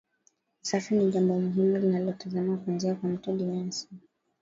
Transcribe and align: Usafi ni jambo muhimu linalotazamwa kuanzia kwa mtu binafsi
Usafi 0.63 0.95
ni 0.95 1.11
jambo 1.11 1.39
muhimu 1.39 1.77
linalotazamwa 1.77 2.57
kuanzia 2.57 2.95
kwa 2.95 3.09
mtu 3.09 3.31
binafsi 3.33 3.87